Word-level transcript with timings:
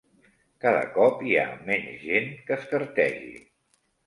Cada 0.63 0.79
cop 0.95 1.21
hi 1.27 1.35
ha 1.41 1.43
menys 1.67 2.01
gent 2.07 2.33
que 2.49 2.55
es 2.57 2.67
cartegi. 2.73 3.31